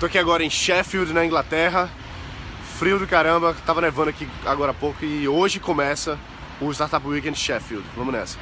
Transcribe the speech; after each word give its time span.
Tô 0.00 0.06
aqui 0.06 0.16
agora 0.16 0.44
em 0.44 0.50
Sheffield, 0.50 1.12
na 1.12 1.26
Inglaterra. 1.26 1.90
Frio 2.78 3.00
do 3.00 3.06
caramba, 3.06 3.56
tava 3.66 3.80
nevando 3.80 4.10
aqui 4.10 4.28
agora 4.46 4.70
há 4.70 4.74
pouco 4.74 5.04
e 5.04 5.26
hoje 5.26 5.58
começa 5.58 6.16
o 6.60 6.70
Startup 6.70 7.04
Weekend 7.04 7.36
Sheffield. 7.36 7.84
Vamos 7.96 8.14
nessa. 8.14 8.38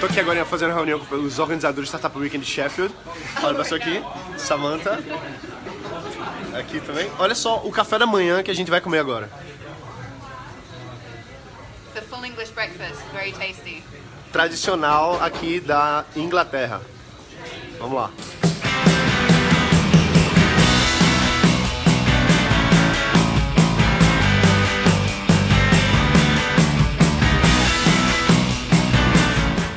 Tô 0.00 0.06
aqui 0.06 0.20
agora 0.20 0.42
fazendo 0.46 0.72
reunião 0.72 0.98
com 1.00 1.16
os 1.16 1.38
organizadores 1.38 1.90
do 1.90 1.92
Startup 1.92 2.18
Weekend 2.18 2.46
Sheffield. 2.46 2.94
Olha, 3.42 3.54
passou 3.54 3.76
aqui, 3.76 4.02
Samantha. 4.38 4.98
Aqui 6.58 6.80
também. 6.80 7.10
Olha 7.18 7.34
só 7.34 7.58
o 7.66 7.70
café 7.70 7.98
da 7.98 8.06
manhã 8.06 8.42
que 8.42 8.50
a 8.50 8.54
gente 8.54 8.70
vai 8.70 8.80
comer 8.80 9.00
agora. 9.00 9.28
English 12.34 12.50
breakfast, 12.50 13.00
very 13.12 13.30
tasty. 13.30 13.80
Tradicional 14.32 15.22
aqui 15.22 15.60
da 15.60 16.04
Inglaterra. 16.16 16.80
Vamos 17.78 17.94
lá. 17.94 18.10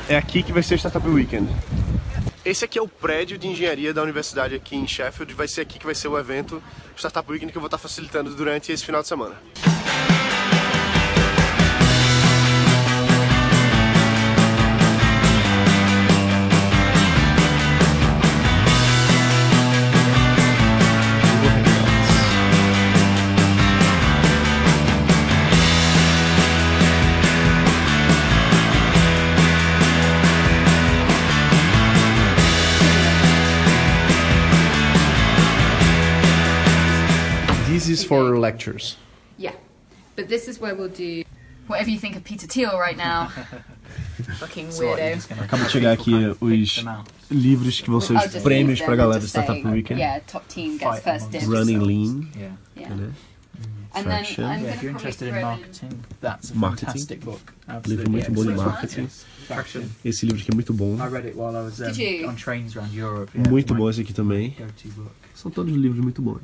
É 0.08 0.16
aqui 0.16 0.42
que 0.42 0.52
vai 0.52 0.64
ser 0.64 0.74
o 0.74 0.78
Startup 0.78 1.06
Weekend. 1.06 1.48
Esse 2.44 2.64
aqui 2.64 2.76
é 2.76 2.82
o 2.82 2.88
prédio 2.88 3.38
de 3.38 3.46
engenharia 3.46 3.94
da 3.94 4.02
universidade 4.02 4.56
aqui 4.56 4.74
em 4.74 4.84
Sheffield. 4.84 5.32
Vai 5.32 5.46
ser 5.46 5.60
aqui 5.60 5.78
que 5.78 5.86
vai 5.86 5.94
ser 5.94 6.08
o 6.08 6.18
evento 6.18 6.60
Startup 6.96 7.30
Weekend 7.30 7.52
que 7.52 7.58
eu 7.58 7.62
vou 7.62 7.68
estar 7.68 7.78
facilitando 7.78 8.34
durante 8.34 8.72
esse 8.72 8.84
final 8.84 9.02
de 9.02 9.06
semana. 9.06 9.36
This 37.78 37.88
is 37.88 38.02
for 38.02 38.36
lectures. 38.36 38.96
Yeah. 39.36 39.52
But 40.16 40.28
this 40.28 40.48
is 40.48 40.58
where 40.58 40.74
we'll 40.74 40.88
do 40.88 41.22
whatever 41.68 41.90
you 41.90 41.98
think 42.00 42.16
of 42.16 42.24
Peter 42.24 42.48
Thiel 42.48 42.76
right 42.76 42.96
now. 42.96 43.28
Fucking 44.40 44.70
weirdo. 44.70 45.22
Acaba 45.40 45.64
de 45.64 45.70
chegar 45.70 45.92
aqui 45.92 46.12
os 46.40 46.84
livros 47.30 47.80
que 47.80 47.88
vão 47.88 48.00
ser 48.00 48.16
os 48.16 48.42
prêmios 48.42 48.80
pra 48.80 48.88
them 48.88 48.96
galera 48.96 49.20
do 49.20 49.28
Startup 49.28 49.64
Weekend. 49.68 50.00
Yeah, 50.00 50.18
top 50.26 50.48
team 50.48 50.76
gets 50.76 50.90
Fight 50.90 51.04
first 51.04 51.30
dibs. 51.30 51.46
Running 51.46 51.78
Lean. 51.78 52.28
Yeah. 52.36 52.56
Yeah. 52.76 52.94
né? 52.96 53.12
And 53.94 54.02
Fraction. 54.02 54.42
then 54.42 54.58
I'm 54.58 54.64
Yeah, 54.64 54.74
if 54.74 54.82
you're 54.82 54.92
interested 54.92 55.28
in 55.28 55.40
marketing, 55.40 56.04
that's 56.20 56.50
a 56.50 56.56
Marketing. 56.56 56.86
fantastic 56.86 57.24
book. 57.24 57.54
Livro 57.68 57.76
Absolutely 57.76 58.10
muito 58.10 58.32
bom 58.32 58.44
de 58.44 58.54
marketing. 58.56 59.08
Fraction. 59.46 59.82
Esse 60.04 60.26
livro 60.26 60.42
aqui 60.42 60.50
é 60.50 60.54
muito 60.54 60.74
bom. 60.74 60.96
I 60.96 61.06
read 61.08 61.26
it 61.28 61.36
while 61.36 61.54
I 61.56 61.62
was 61.62 61.78
um, 61.80 62.28
on 62.28 62.34
trains 62.34 62.76
around 62.76 62.92
Europe. 62.92 63.30
Yeah, 63.36 63.48
Muito 63.48 63.72
bom 63.72 63.88
esse 63.88 64.00
aqui 64.00 64.12
também. 64.12 64.56
São 65.32 65.48
todos 65.48 65.72
livros 65.72 66.00
muito 66.02 66.20
bons. 66.20 66.42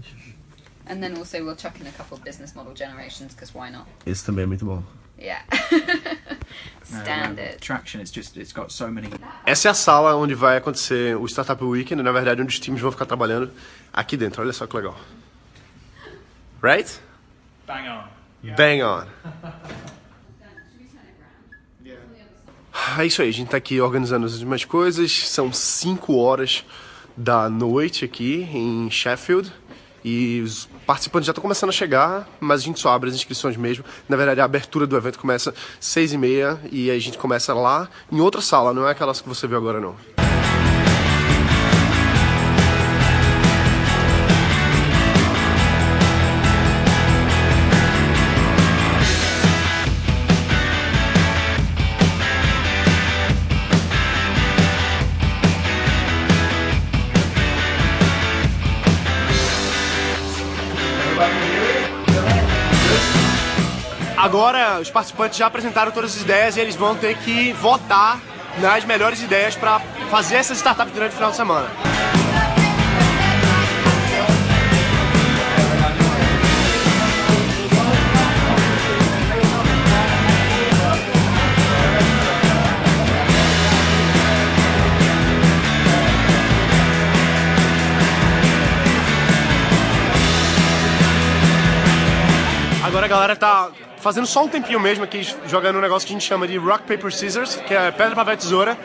And 0.87 1.01
then 1.01 1.17
also 1.17 1.43
we'll 1.43 1.57
chuck 1.57 1.81
in 1.81 1.87
a 1.87 1.93
couple 1.93 2.17
of 2.17 2.25
business 2.25 2.55
model 2.55 2.75
generations 2.75 3.35
because 3.35 3.55
why 3.55 3.71
not? 3.71 3.87
Esse 4.07 4.25
também 4.25 4.45
é 4.45 4.47
muito 4.47 4.65
bom. 4.65 4.83
Yeah. 5.19 5.43
Standard. 6.85 7.61
traction. 7.61 8.01
It's 8.01 8.11
just 8.11 8.37
it's 8.37 8.53
got 8.53 8.71
so 8.71 8.91
many. 8.91 9.09
Essa 9.47 9.69
é 9.69 9.71
a 9.71 9.75
sala 9.75 10.15
onde 10.17 10.35
vai 10.35 10.57
acontecer 10.57 11.17
o 11.17 11.27
Startup 11.27 11.63
Weekend, 11.63 12.03
na 12.03 12.13
verdade, 12.13 12.43
onde 12.43 12.53
os 12.53 12.59
times 12.59 12.81
vão 12.81 12.91
ficar 12.91 13.07
trabalhando 13.07 13.51
aqui 13.93 14.17
dentro. 14.17 14.43
Olha 14.43 14.53
só 14.53 14.67
que 14.67 14.77
legal. 14.77 14.97
Right? 16.63 16.98
Bang 17.67 17.89
on. 17.89 18.05
Bang 18.57 18.83
on. 18.83 19.07
É 22.98 23.07
isso 23.07 23.23
aí, 23.23 23.29
a 23.29 23.33
gente 23.33 23.48
tá 23.48 23.57
aqui 23.57 23.81
organizando 23.81 24.27
as 24.27 24.35
últimas 24.35 24.64
coisas. 24.64 25.11
São 25.29 25.53
5 25.53 26.17
horas 26.17 26.64
da 27.17 27.48
noite 27.48 28.05
aqui 28.05 28.42
em 28.53 28.91
Sheffield. 28.91 29.53
E 30.05 30.42
os 30.42 30.69
participantes 30.87 31.27
já 31.27 31.31
estão 31.31 31.42
começando 31.42 31.70
a 31.70 31.73
chegar, 31.73 32.29
mas 32.39 32.61
a 32.61 32.65
gente 32.65 32.79
só 32.79 32.91
abre 32.91 33.09
as 33.09 33.17
inscrições 33.17 33.57
mesmo. 33.57 33.85
Na 34.09 34.17
verdade, 34.17 34.41
a 34.41 34.45
abertura 34.45 34.87
do 34.87 34.97
evento 34.97 35.19
começa 35.19 35.51
às 35.51 35.87
6 35.87 36.13
e 36.13 36.19
meia 36.19 36.61
e 36.70 36.91
a 36.91 36.98
gente 36.98 37.17
começa 37.17 37.55
lá 37.55 37.89
em 38.13 38.20
outra 38.20 38.41
sala, 38.41 38.75
não 38.75 38.87
é 38.87 38.91
aquelas 38.91 39.20
que 39.20 39.29
você 39.29 39.47
viu 39.47 39.57
agora 39.57 39.81
não. 39.81 40.14
Agora, 64.24 64.80
os 64.80 64.90
participantes 64.90 65.36
já 65.36 65.45
apresentaram 65.45 65.92
todas 65.92 66.17
as 66.17 66.23
ideias 66.23 66.57
e 66.57 66.61
eles 66.61 66.74
vão 66.74 66.96
ter 66.96 67.14
que 67.18 67.52
votar 67.52 68.18
nas 68.58 68.83
melhores 68.83 69.20
ideias 69.20 69.55
para 69.55 69.79
fazer 70.11 70.36
essas 70.36 70.57
startups 70.57 70.95
durante 70.95 71.12
o 71.12 71.14
final 71.14 71.30
de 71.30 71.36
semana. 71.36 71.68
Agora 92.83 93.05
a 93.05 93.08
galera 93.08 93.36
tá 93.36 93.70
fazendo 94.05 94.27
só 94.27 94.45
um 94.45 94.48
tempinho 94.48 94.79
mesmo 94.79 95.03
aqui, 95.03 95.27
jogando 95.47 95.79
um 95.79 95.81
negócio 95.81 96.07
que 96.07 96.13
a 96.13 96.17
gente 96.17 96.29
chama 96.29 96.47
de 96.47 96.59
Rock, 96.59 96.85
Paper, 96.85 97.11
Scissors, 97.11 97.57
que 97.57 97.73
é 97.73 97.91
pedra, 97.91 98.15
papel, 98.15 98.37
tesoura. 98.37 98.77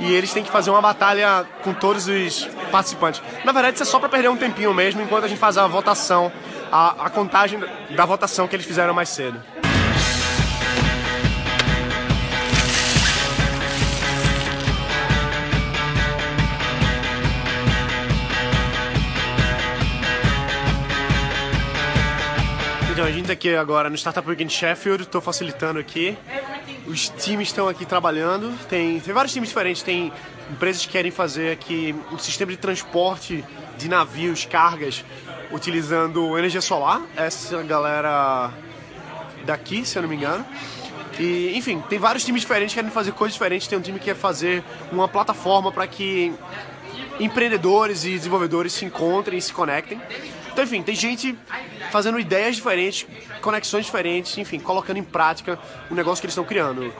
E 0.00 0.12
eles 0.12 0.32
têm 0.32 0.42
que 0.42 0.50
fazer 0.50 0.70
uma 0.70 0.82
batalha 0.82 1.46
com 1.62 1.72
todos 1.72 2.08
os 2.08 2.46
participantes. 2.72 3.22
Na 3.44 3.52
verdade, 3.52 3.76
isso 3.76 3.84
é 3.84 3.86
só 3.86 4.00
pra 4.00 4.08
perder 4.08 4.28
um 4.28 4.36
tempinho 4.36 4.74
mesmo, 4.74 5.00
enquanto 5.00 5.24
a 5.24 5.28
gente 5.28 5.38
faz 5.38 5.56
a 5.56 5.68
votação, 5.68 6.32
a, 6.70 7.06
a 7.06 7.10
contagem 7.10 7.60
da 7.94 8.04
votação 8.04 8.48
que 8.48 8.56
eles 8.56 8.66
fizeram 8.66 8.92
mais 8.92 9.08
cedo. 9.08 9.40
Então, 22.96 23.04
a 23.04 23.12
gente 23.12 23.26
tá 23.26 23.34
aqui 23.34 23.54
agora 23.54 23.90
no 23.90 23.94
Startup 23.94 24.26
Weekend 24.26 24.50
Sheffield, 24.50 25.02
estou 25.02 25.20
facilitando 25.20 25.78
aqui. 25.78 26.16
Os 26.86 27.10
times 27.10 27.48
estão 27.48 27.68
aqui 27.68 27.84
trabalhando. 27.84 28.58
Tem, 28.70 28.98
tem 28.98 29.12
vários 29.12 29.34
times 29.34 29.50
diferentes. 29.50 29.82
Tem 29.82 30.10
empresas 30.50 30.86
que 30.86 30.92
querem 30.92 31.10
fazer 31.10 31.52
aqui 31.52 31.94
um 32.10 32.16
sistema 32.16 32.52
de 32.52 32.56
transporte 32.56 33.44
de 33.76 33.86
navios, 33.86 34.46
cargas, 34.46 35.04
utilizando 35.52 36.38
energia 36.38 36.62
solar. 36.62 37.02
Essa 37.14 37.62
galera 37.64 38.50
daqui, 39.44 39.84
se 39.84 39.98
eu 39.98 40.00
não 40.00 40.08
me 40.08 40.16
engano. 40.16 40.42
E, 41.18 41.52
enfim, 41.54 41.84
tem 41.90 41.98
vários 41.98 42.24
times 42.24 42.40
diferentes 42.40 42.72
que 42.72 42.80
querem 42.80 42.90
fazer 42.90 43.12
coisas 43.12 43.34
diferentes. 43.34 43.68
Tem 43.68 43.78
um 43.78 43.82
time 43.82 43.98
que 43.98 44.06
quer 44.06 44.16
fazer 44.16 44.64
uma 44.90 45.06
plataforma 45.06 45.70
para 45.70 45.86
que 45.86 46.32
empreendedores 47.20 48.06
e 48.06 48.12
desenvolvedores 48.12 48.72
se 48.72 48.86
encontrem 48.86 49.38
e 49.38 49.42
se 49.42 49.52
conectem. 49.52 50.00
Então, 50.50 50.64
enfim, 50.64 50.82
tem 50.82 50.94
gente 50.94 51.36
fazendo 51.90 52.18
ideias 52.18 52.56
diferentes, 52.56 53.06
conexões 53.40 53.84
diferentes, 53.86 54.36
enfim, 54.38 54.58
colocando 54.58 54.98
em 54.98 55.02
prática 55.02 55.58
o 55.90 55.94
negócio 55.94 56.20
que 56.20 56.26
eles 56.26 56.32
estão 56.32 56.44
criando. 56.44 56.92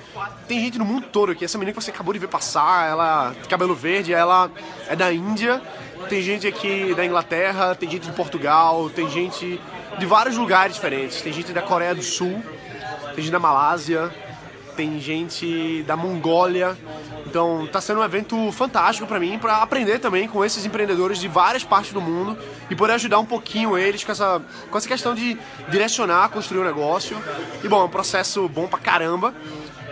Tem 0.47 0.61
gente 0.61 0.79
no 0.79 0.85
mundo 0.85 1.07
todo 1.13 1.33
aqui. 1.33 1.45
Essa 1.45 1.59
menina 1.59 1.77
que 1.77 1.83
você 1.83 1.91
acabou 1.91 2.13
de 2.13 2.19
ver 2.21 2.29
passar, 2.29 2.89
ela 2.89 3.35
cabelo 3.49 3.75
verde, 3.75 4.13
ela 4.13 4.51
é 4.89 4.97
da 4.97 5.13
Índia. 5.13 5.61
Tem 6.09 6.23
gente 6.23 6.47
aqui 6.47 6.95
da 6.95 7.05
Inglaterra, 7.05 7.75
tem 7.75 7.91
gente 7.91 8.07
de 8.07 8.13
Portugal, 8.13 8.91
tem 8.91 9.09
gente 9.09 9.61
de 9.99 10.07
vários 10.07 10.37
lugares 10.37 10.75
diferentes. 10.75 11.21
Tem 11.23 11.33
gente 11.33 11.53
da 11.53 11.63
Coreia 11.63 11.95
do 11.95 12.03
Sul, 12.03 12.43
tem 13.15 13.25
gente 13.25 13.33
da 13.33 13.39
Malásia, 13.39 14.15
tem 14.77 15.01
gente 15.01 15.83
da 15.85 15.97
Mongólia. 15.97 16.77
Então 17.27 17.69
tá 17.71 17.81
sendo 17.81 18.01
um 18.01 18.05
evento 18.05 18.51
fantástico 18.53 19.07
para 19.07 19.19
mim, 19.19 19.39
para 19.39 19.59
aprender 19.59 19.99
também 19.99 20.29
com 20.29 20.45
esses 20.45 20.65
empreendedores 20.65 21.19
de 21.19 21.29
várias 21.29 21.65
partes 21.65 21.93
do 21.93 22.01
mundo 22.01 22.39
e 22.71 22.77
poder 22.77 22.95
ajudar 22.95 23.19
um 23.19 23.27
pouquinho 23.27 23.77
eles 23.77 24.05
com 24.05 24.13
essa, 24.13 24.41
com 24.71 24.79
essa 24.79 24.89
questão 24.89 25.15
de 25.15 25.37
direcionar, 25.69 26.29
construir 26.31 26.61
um 26.61 26.65
negócio. 26.65 27.21
E 27.63 27.69
bom, 27.69 27.83
é 27.83 27.85
um 27.85 27.89
processo 27.89 28.49
bom 28.49 28.67
pra 28.67 28.79
caramba. 28.79 29.35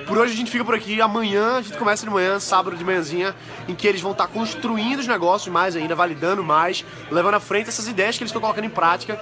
Por 0.07 0.19
hoje 0.19 0.33
a 0.33 0.37
gente 0.37 0.51
fica 0.51 0.65
por 0.65 0.75
aqui. 0.75 1.01
Amanhã 1.01 1.57
a 1.57 1.63
gente 1.63 1.77
começa 1.77 2.05
de 2.05 2.13
manhã, 2.13 2.39
sábado 2.39 2.77
de 2.77 2.85
manhãzinha, 2.85 3.35
em 3.67 3.75
que 3.75 3.87
eles 3.87 4.01
vão 4.01 4.13
estar 4.13 4.29
construindo 4.29 5.01
os 5.01 5.07
negócios 5.07 5.53
mais 5.53 5.75
ainda, 5.75 5.95
validando 5.95 6.45
mais, 6.45 6.85
levando 7.11 7.35
à 7.35 7.41
frente 7.41 7.69
essas 7.69 7.89
ideias 7.89 8.17
que 8.17 8.23
eles 8.23 8.31
estão 8.31 8.41
colocando 8.41 8.65
em 8.65 8.71
prática 8.71 9.19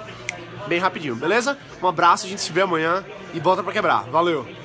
bem 0.67 0.79
rapidinho, 0.79 1.15
beleza? 1.15 1.57
Um 1.81 1.87
abraço, 1.87 2.25
a 2.25 2.29
gente 2.29 2.41
se 2.41 2.51
vê 2.51 2.61
amanhã 2.61 3.03
e 3.33 3.39
volta 3.39 3.63
pra 3.63 3.73
quebrar. 3.73 4.03
Valeu! 4.03 4.62